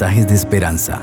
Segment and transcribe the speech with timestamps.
[0.00, 1.02] de esperanza.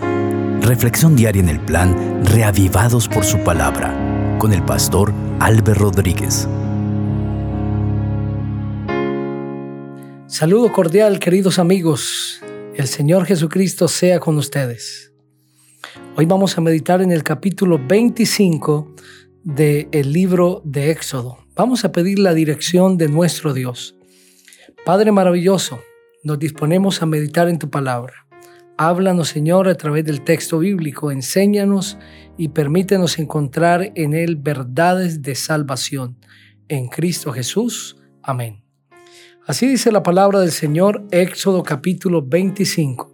[0.62, 3.96] Reflexión diaria en el plan Reavivados por su palabra
[4.40, 6.48] con el pastor Álvaro Rodríguez.
[10.26, 12.42] Saludo cordial, queridos amigos.
[12.74, 15.14] El Señor Jesucristo sea con ustedes.
[16.16, 18.96] Hoy vamos a meditar en el capítulo 25
[19.44, 21.38] del libro de Éxodo.
[21.56, 23.96] Vamos a pedir la dirección de nuestro Dios.
[24.84, 25.80] Padre maravilloso,
[26.24, 28.29] nos disponemos a meditar en tu palabra.
[28.82, 31.98] Háblanos, Señor, a través del texto bíblico, enséñanos
[32.38, 36.18] y permítenos encontrar en él verdades de salvación.
[36.70, 37.98] En Cristo Jesús.
[38.24, 38.64] Amén.
[39.46, 43.12] Así dice la palabra del Señor, Éxodo capítulo 25.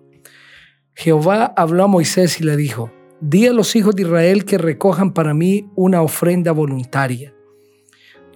[0.93, 5.13] Jehová habló a Moisés y le dijo, Di a los hijos de Israel que recojan
[5.13, 7.33] para mí una ofrenda voluntaria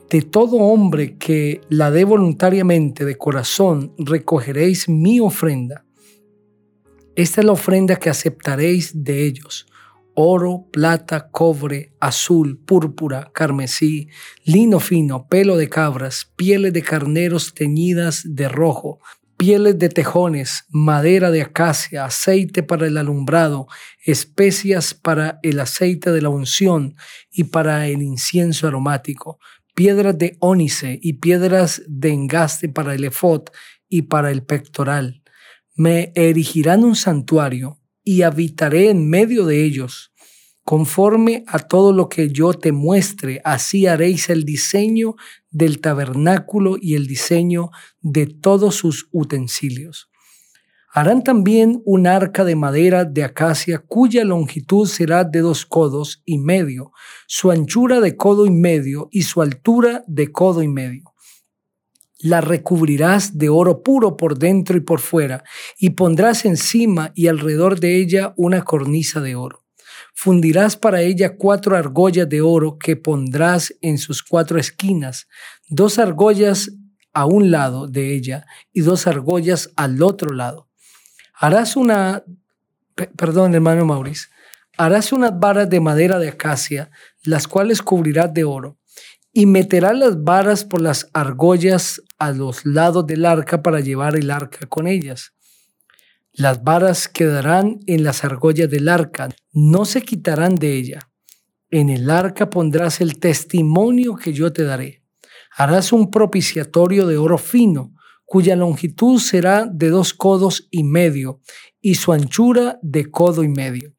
[0.10, 5.86] de todo hombre que la dé voluntariamente de corazón, recogeréis mi ofrenda.
[7.20, 9.68] Esta es la ofrenda que aceptaréis de ellos.
[10.14, 14.08] Oro, plata, cobre, azul, púrpura, carmesí,
[14.46, 19.02] lino fino, pelo de cabras, pieles de carneros teñidas de rojo,
[19.36, 23.68] pieles de tejones, madera de acacia, aceite para el alumbrado,
[24.06, 26.96] especias para el aceite de la unción
[27.34, 29.40] y para el incienso aromático,
[29.76, 33.42] piedras de ónice y piedras de engaste para el efod
[33.90, 35.19] y para el pectoral.
[35.80, 40.12] Me erigirán un santuario y habitaré en medio de ellos.
[40.66, 45.16] Conforme a todo lo que yo te muestre, así haréis el diseño
[45.50, 47.70] del tabernáculo y el diseño
[48.02, 50.10] de todos sus utensilios.
[50.92, 56.40] Harán también un arca de madera de acacia cuya longitud será de dos codos y
[56.40, 56.92] medio,
[57.26, 61.14] su anchura de codo y medio y su altura de codo y medio.
[62.20, 65.44] La recubrirás de oro puro por dentro y por fuera,
[65.78, 69.66] y pondrás encima y alrededor de ella una cornisa de oro.
[70.14, 75.28] Fundirás para ella cuatro argollas de oro que pondrás en sus cuatro esquinas,
[75.70, 76.72] dos argollas
[77.14, 80.70] a un lado de ella y dos argollas al otro lado
[81.40, 82.24] harás una,
[83.16, 84.28] perdón hermano Maurice,
[84.78, 86.92] harás unas varas de madera de acacia,
[87.24, 88.78] las cuales cubrirás de oro,
[89.32, 94.30] y meterás las varas por las argollas a los lados del arca para llevar el
[94.30, 95.34] arca con ellas.
[96.34, 101.10] Las varas quedarán en las argollas del arca, no se quitarán de ella.
[101.72, 105.04] En el arca pondrás el testimonio que yo te daré.
[105.56, 107.94] Harás un propiciatorio de oro fino,
[108.26, 111.42] cuya longitud será de dos codos y medio,
[111.82, 113.94] y su anchura de codo y medio.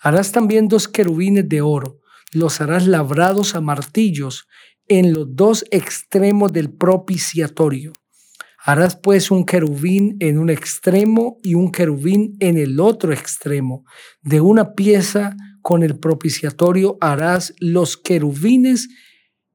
[0.00, 2.00] Harás también dos querubines de oro,
[2.32, 4.46] los harás labrados a martillos
[4.88, 7.92] en los dos extremos del propiciatorio.
[8.64, 13.84] Harás pues un querubín en un extremo y un querubín en el otro extremo.
[14.20, 18.88] De una pieza con el propiciatorio harás los querubines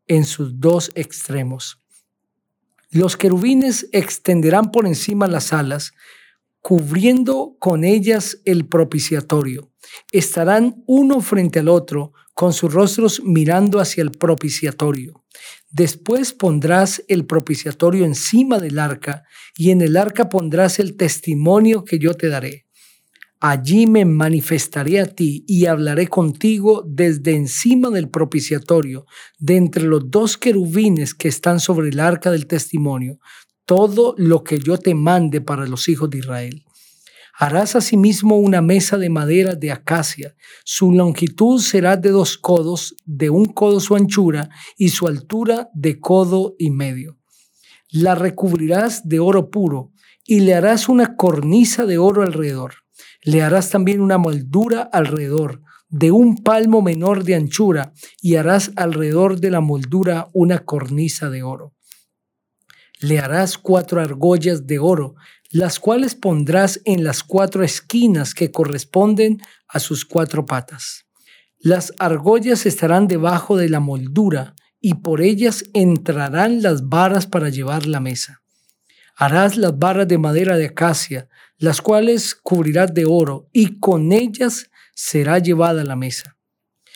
[0.07, 1.79] en sus dos extremos.
[2.89, 5.93] Los querubines extenderán por encima las alas,
[6.61, 9.71] cubriendo con ellas el propiciatorio.
[10.11, 15.22] Estarán uno frente al otro, con sus rostros mirando hacia el propiciatorio.
[15.73, 19.23] Después pondrás el propiciatorio encima del arca,
[19.57, 22.67] y en el arca pondrás el testimonio que yo te daré.
[23.39, 29.07] Allí me manifestaré a ti y hablaré contigo desde encima del propiciatorio,
[29.39, 33.17] de entre los dos querubines que están sobre el arca del testimonio,
[33.65, 36.63] todo lo que yo te mande para los hijos de Israel.
[37.33, 40.35] Harás asimismo una mesa de madera de acacia.
[40.63, 45.99] Su longitud será de dos codos, de un codo su anchura y su altura de
[45.99, 47.17] codo y medio.
[47.89, 49.91] La recubrirás de oro puro
[50.25, 52.83] y le harás una cornisa de oro alrededor
[53.23, 59.39] le harás también una moldura alrededor de un palmo menor de anchura y harás alrededor
[59.39, 61.73] de la moldura una cornisa de oro.
[62.99, 65.15] Le harás cuatro argollas de oro,
[65.53, 71.05] las cuales pondrás en las cuatro esquinas que corresponden a sus cuatro patas.
[71.59, 77.85] Las argollas estarán debajo de la moldura y por ellas entrarán las varas para llevar
[77.85, 78.41] la mesa.
[79.15, 81.29] Harás las varas de madera de acacia,
[81.59, 86.35] las cuales cubrirás de oro, y con ellas será llevada la mesa.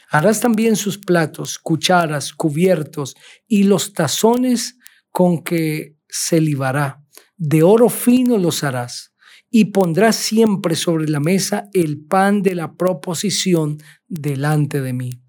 [0.09, 3.15] Harás también sus platos, cucharas, cubiertos
[3.47, 4.79] y los tazones
[5.11, 7.03] con que se libará.
[7.37, 9.13] De oro fino los harás.
[9.49, 15.21] Y pondrás siempre sobre la mesa el pan de la proposición delante de mí.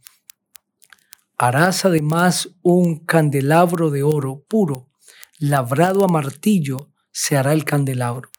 [1.36, 4.90] Harás además un candelabro de oro puro,
[5.38, 8.30] labrado a martillo se hará el candelabro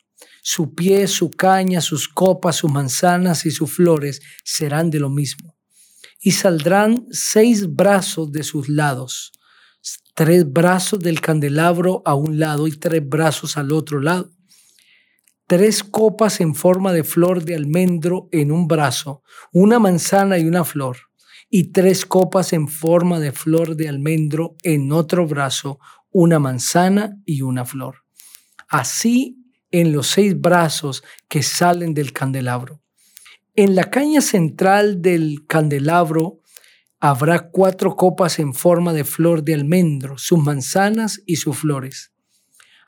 [0.42, 5.56] Su pie, su caña, sus copas, sus manzanas y sus flores serán de lo mismo.
[6.22, 9.32] Y saldrán seis brazos de sus lados,
[10.14, 14.32] tres brazos del candelabro a un lado y tres brazos al otro lado.
[15.48, 20.64] Tres copas en forma de flor de almendro en un brazo, una manzana y una
[20.64, 20.98] flor,
[21.50, 25.80] y tres copas en forma de flor de almendro en otro brazo,
[26.12, 28.04] una manzana y una flor.
[28.68, 29.38] Así
[29.72, 32.82] en los seis brazos que salen del candelabro.
[33.56, 36.39] En la caña central del candelabro
[37.00, 42.12] habrá cuatro copas en forma de flor de almendro, sus manzanas y sus flores.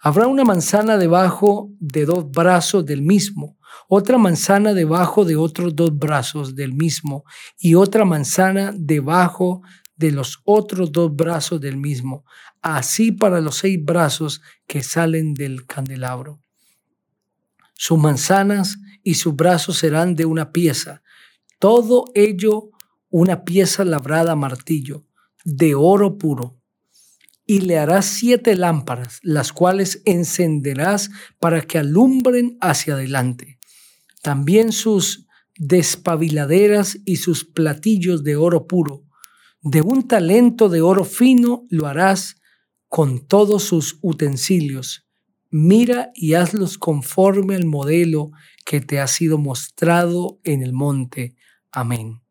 [0.01, 5.97] Habrá una manzana debajo de dos brazos del mismo, otra manzana debajo de otros dos
[5.97, 7.23] brazos del mismo
[7.57, 9.61] y otra manzana debajo
[9.95, 12.25] de los otros dos brazos del mismo,
[12.61, 16.41] así para los seis brazos que salen del candelabro.
[17.75, 21.03] Sus manzanas y sus brazos serán de una pieza,
[21.59, 22.70] todo ello
[23.11, 25.05] una pieza labrada a martillo,
[25.45, 26.57] de oro puro.
[27.45, 33.59] Y le harás siete lámparas, las cuales encenderás para que alumbren hacia adelante.
[34.23, 35.27] También sus
[35.57, 39.03] despabiladeras y sus platillos de oro puro.
[39.61, 42.37] De un talento de oro fino lo harás
[42.87, 45.05] con todos sus utensilios
[45.51, 48.31] mira y hazlos conforme al modelo
[48.65, 51.35] que te ha sido mostrado en el monte.
[51.71, 52.21] Amén.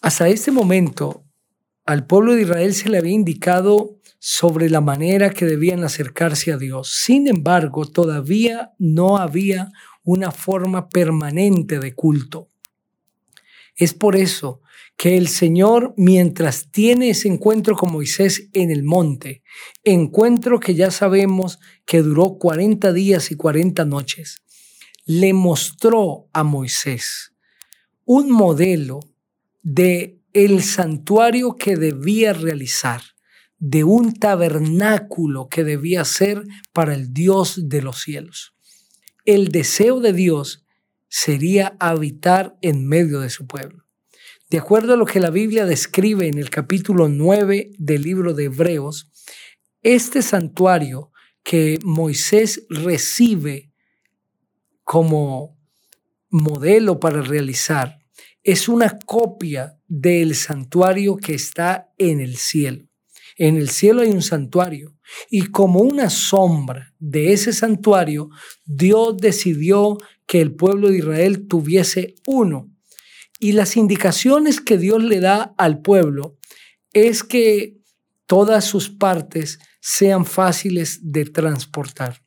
[0.00, 1.24] Hasta este momento,
[1.84, 6.56] al pueblo de Israel se le había indicado sobre la manera que debían acercarse a
[6.56, 6.92] Dios.
[6.92, 9.70] Sin embargo, todavía no había
[10.04, 12.48] una forma permanente de culto.
[13.76, 14.60] Es por eso
[14.96, 19.42] que el Señor, mientras tiene ese encuentro con Moisés en el monte,
[19.84, 24.42] encuentro que ya sabemos que duró 40 días y 40 noches,
[25.06, 27.32] le mostró a Moisés
[28.04, 29.00] un modelo
[29.62, 33.02] de el santuario que debía realizar,
[33.58, 38.54] de un tabernáculo que debía ser para el Dios de los cielos.
[39.24, 40.64] El deseo de Dios
[41.08, 43.84] sería habitar en medio de su pueblo.
[44.50, 48.44] De acuerdo a lo que la Biblia describe en el capítulo 9 del libro de
[48.44, 49.10] Hebreos,
[49.82, 51.12] este santuario
[51.42, 53.72] que Moisés recibe
[54.84, 55.58] como
[56.30, 57.98] modelo para realizar
[58.42, 62.88] es una copia del santuario que está en el cielo.
[63.36, 64.96] En el cielo hay un santuario
[65.30, 68.30] y como una sombra de ese santuario,
[68.64, 72.70] Dios decidió que el pueblo de Israel tuviese uno
[73.38, 76.36] y las indicaciones que Dios le da al pueblo
[76.92, 77.78] es que
[78.26, 82.22] todas sus partes sean fáciles de transportar.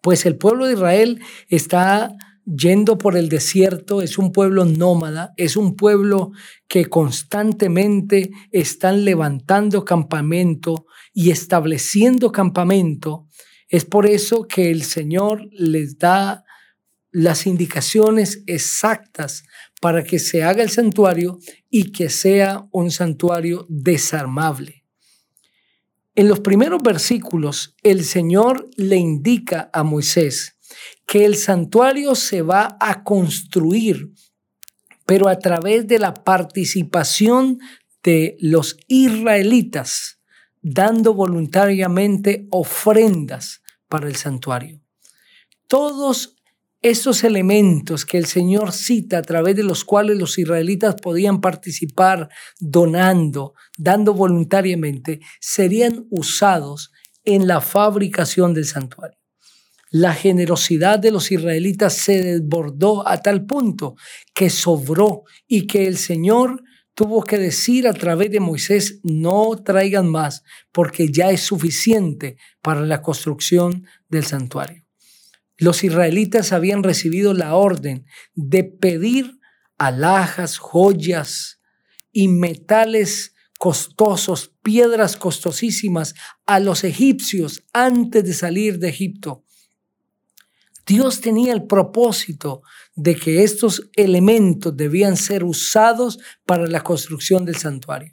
[0.00, 5.56] Pues el pueblo de Israel está yendo por el desierto, es un pueblo nómada, es
[5.56, 6.32] un pueblo
[6.68, 13.26] que constantemente están levantando campamento y estableciendo campamento.
[13.68, 16.44] Es por eso que el Señor les da
[17.10, 19.44] las indicaciones exactas
[19.80, 21.38] para que se haga el santuario
[21.70, 24.84] y que sea un santuario desarmable.
[26.14, 30.51] En los primeros versículos, el Señor le indica a Moisés
[31.12, 34.14] que el santuario se va a construir,
[35.04, 37.58] pero a través de la participación
[38.02, 40.22] de los israelitas,
[40.62, 44.80] dando voluntariamente ofrendas para el santuario.
[45.66, 46.34] Todos
[46.80, 52.30] esos elementos que el Señor cita a través de los cuales los israelitas podían participar
[52.58, 56.90] donando, dando voluntariamente, serían usados
[57.22, 59.21] en la fabricación del santuario.
[59.92, 63.94] La generosidad de los israelitas se desbordó a tal punto
[64.34, 70.08] que sobró y que el Señor tuvo que decir a través de Moisés, no traigan
[70.08, 74.82] más, porque ya es suficiente para la construcción del santuario
[75.62, 79.38] los israelitas habían recibido la orden de pedir
[79.78, 81.60] alhajas, joyas
[82.10, 86.14] y metales costosos, piedras costosísimas
[86.46, 89.44] a los egipcios antes de salir de Egipto.
[90.86, 92.62] Dios tenía el propósito
[92.94, 98.12] de que estos elementos debían ser usados para la construcción del santuario.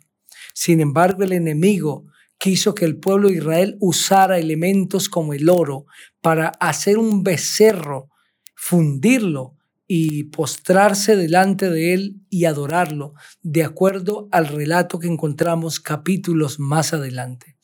[0.53, 2.05] Sin embargo, el enemigo
[2.37, 5.85] quiso que el pueblo de Israel usara elementos como el oro
[6.21, 8.09] para hacer un becerro,
[8.55, 9.55] fundirlo
[9.87, 16.93] y postrarse delante de él y adorarlo, de acuerdo al relato que encontramos capítulos más
[16.93, 17.57] adelante.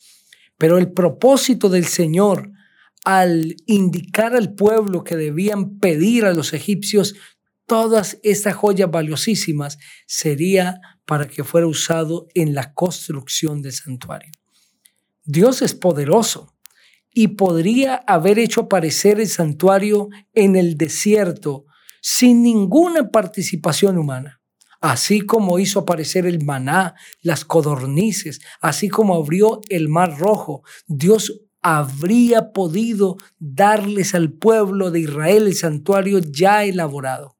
[0.58, 2.50] Pero el propósito del Señor
[3.06, 7.14] al indicar al pueblo que debían pedir a los egipcios
[7.64, 14.32] todas estas joyas valiosísimas, sería para que fuera usado en la construcción del santuario.
[15.24, 16.56] Dios es poderoso
[17.14, 21.66] y podría haber hecho aparecer el santuario en el desierto
[22.02, 24.40] sin ninguna participación humana.
[24.80, 31.45] Así como hizo aparecer el maná, las codornices, así como abrió el mar rojo, Dios
[31.68, 37.36] habría podido darles al pueblo de Israel el santuario ya elaborado.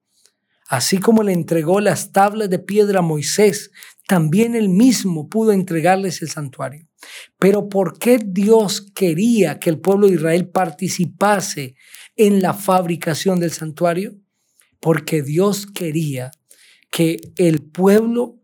[0.67, 3.71] Así como le entregó las tablas de piedra a Moisés,
[4.09, 6.89] también él mismo pudo entregarles el santuario.
[7.39, 11.77] Pero ¿por qué Dios quería que el pueblo de Israel participase
[12.17, 14.17] en la fabricación del santuario?
[14.81, 16.33] Porque Dios quería
[16.91, 18.41] que el pueblo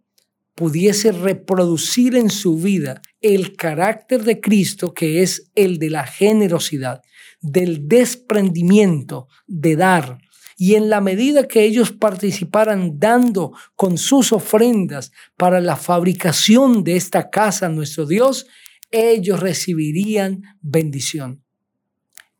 [0.54, 7.02] pudiese reproducir en su vida el carácter de Cristo, que es el de la generosidad,
[7.40, 10.18] del desprendimiento, de dar.
[10.56, 16.96] Y en la medida que ellos participaran dando con sus ofrendas para la fabricación de
[16.96, 18.46] esta casa, nuestro Dios,
[18.90, 21.42] ellos recibirían bendición.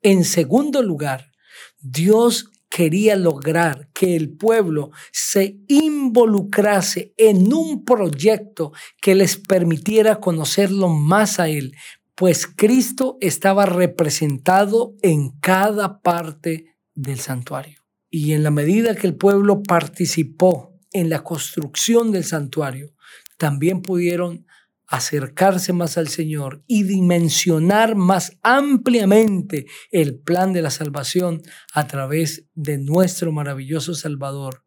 [0.02, 1.32] En segundo lugar,
[1.80, 10.88] Dios quería lograr que el pueblo se involucrase en un proyecto que les permitiera conocerlo
[10.88, 11.76] más a Él,
[12.14, 17.82] pues Cristo estaba representado en cada parte del santuario.
[18.08, 22.94] Y en la medida que el pueblo participó en la construcción del santuario,
[23.36, 24.46] también pudieron
[24.92, 31.40] acercarse más al Señor y dimensionar más ampliamente el plan de la salvación
[31.72, 34.64] a través de nuestro maravilloso Salvador,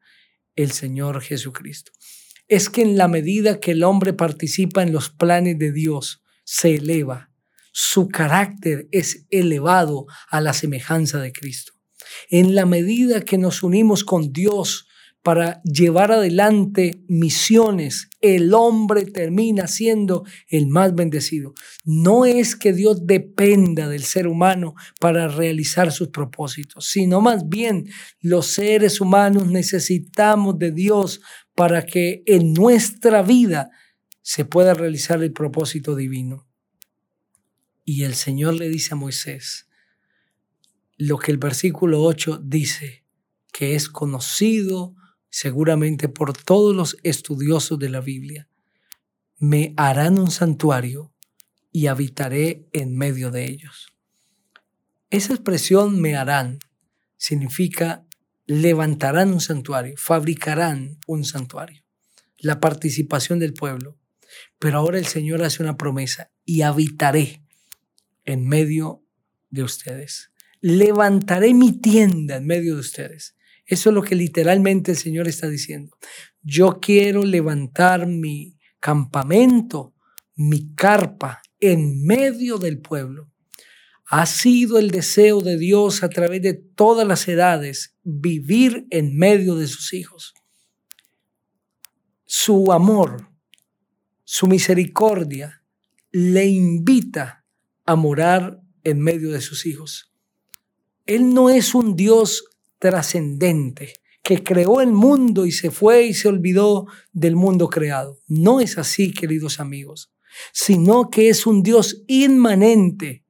[0.55, 1.91] el Señor Jesucristo.
[2.47, 6.73] Es que en la medida que el hombre participa en los planes de Dios, se
[6.73, 7.29] eleva.
[7.71, 11.73] Su carácter es elevado a la semejanza de Cristo.
[12.31, 14.87] En la medida que nos unimos con Dios,
[15.25, 21.55] para llevar adelante misiones, el hombre termina siendo el más bendecido.
[21.83, 27.89] No es que Dios dependa del ser humano para realizar sus propósitos, sino más bien
[28.21, 31.21] los seres humanos necesitamos de Dios
[31.55, 33.71] para que en nuestra vida
[34.21, 36.47] se pueda realizar el propósito divino.
[37.83, 39.67] Y el Señor le dice a Moisés
[40.97, 43.03] lo que el versículo 8 dice,
[43.51, 44.93] que es conocido,
[45.35, 48.47] seguramente por todos los estudiosos de la Biblia.
[49.37, 51.13] Me harán un santuario
[51.73, 53.93] y habitaré en medio de ellos.
[55.09, 56.59] Esa expresión me harán
[57.17, 58.05] significa
[58.45, 61.83] levantarán un santuario, fabricarán un santuario,
[62.37, 63.99] la participación del pueblo.
[64.57, 67.43] Pero ahora el Señor hace una promesa y habitaré
[68.23, 69.03] en medio
[69.49, 70.31] de ustedes.
[70.61, 73.34] Levantaré mi tienda en medio de ustedes.
[73.65, 75.97] Eso es lo que literalmente el Señor está diciendo.
[76.41, 79.95] Yo quiero levantar mi campamento,
[80.35, 83.31] mi carpa en medio del pueblo.
[84.07, 89.55] Ha sido el deseo de Dios a través de todas las edades vivir en medio
[89.55, 90.35] de sus hijos.
[92.25, 93.31] Su amor,
[94.23, 95.63] su misericordia
[96.11, 97.45] le invita
[97.85, 100.13] a morar en medio de sus hijos.
[101.07, 102.45] Él no es un Dios
[102.79, 108.19] trascendente, que creó el mundo y se fue y se olvidó del mundo creado.
[108.27, 110.11] No es así, queridos amigos,
[110.51, 113.25] sino que es un Dios inmanente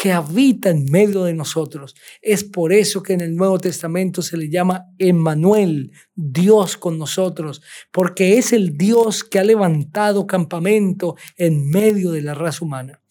[0.00, 1.96] que habita en medio de nosotros.
[2.22, 7.60] Es por eso que en el Nuevo Testamento se le llama Emmanuel, Dios con nosotros,
[7.90, 13.02] porque es el Dios que ha levantado campamento en medio de la raza humana.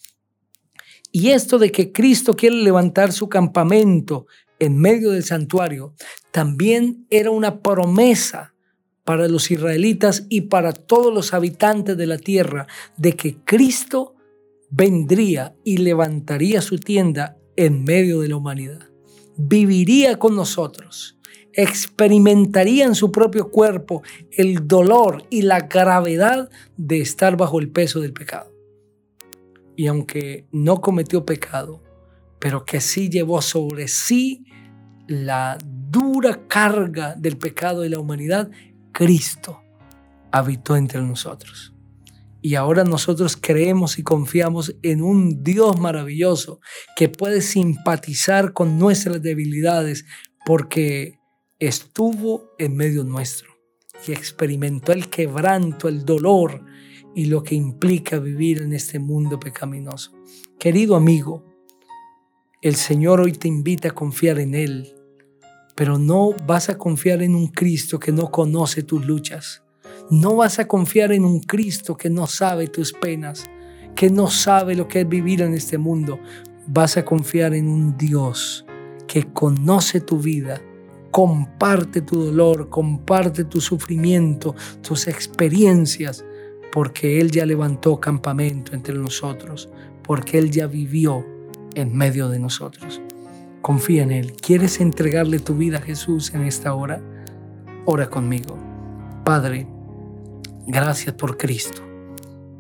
[1.12, 4.28] Y esto de que Cristo quiere levantar su campamento
[4.60, 5.94] en medio del santuario
[6.32, 8.54] también era una promesa
[9.04, 14.16] para los israelitas y para todos los habitantes de la tierra de que Cristo
[14.70, 18.90] vendría y levantaría su tienda en medio de la humanidad.
[19.38, 21.18] Viviría con nosotros,
[21.54, 28.02] experimentaría en su propio cuerpo el dolor y la gravedad de estar bajo el peso
[28.02, 28.52] del pecado.
[29.76, 31.82] Y aunque no cometió pecado,
[32.48, 34.46] pero que sí llevó sobre sí
[35.06, 38.50] la dura carga del pecado de la humanidad,
[38.94, 39.60] Cristo
[40.32, 41.74] habitó entre nosotros.
[42.42, 46.62] Y ahora nosotros creemos y confiamos en un Dios maravilloso
[46.96, 50.06] que puede simpatizar con nuestras debilidades
[50.46, 51.20] porque
[51.60, 53.50] estuvo en medio nuestro
[54.08, 56.64] y experimentó el quebranto, el dolor
[57.14, 60.14] y lo que implica vivir en este mundo pecaminoso.
[60.58, 61.47] Querido amigo,
[62.60, 64.96] El Señor hoy te invita a confiar en Él,
[65.76, 69.62] pero no vas a confiar en un Cristo que no conoce tus luchas.
[70.10, 73.46] No vas a confiar en un Cristo que no sabe tus penas,
[73.96, 76.18] que no sabe lo que es vivir en este mundo.
[76.66, 78.66] Vas a confiar en un Dios
[79.06, 80.60] que conoce tu vida,
[81.12, 86.26] comparte tu dolor, comparte tu sufrimiento, tus experiencias,
[86.72, 89.70] porque Él ya levantó campamento entre nosotros,
[90.02, 91.37] porque Él ya vivió
[91.78, 93.02] en medio de nosotros.
[93.62, 94.34] Confía en Él.
[94.34, 97.02] ¿Quieres entregarle tu vida a Jesús en esta hora?
[97.86, 98.58] Ora conmigo.
[99.24, 99.68] Padre,
[100.66, 101.82] gracias por Cristo,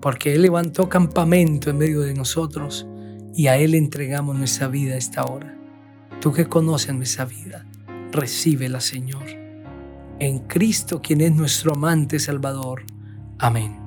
[0.01, 2.87] porque Él levantó campamento en medio de nosotros
[3.33, 5.57] y a Él entregamos nuestra vida esta hora.
[6.21, 7.65] Tú que conoces nuestra vida,
[8.11, 9.25] recíbela, Señor.
[10.19, 12.83] En Cristo, quien es nuestro amante Salvador.
[13.39, 13.77] Amén.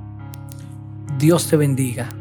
[1.18, 2.19] Dios te bendiga.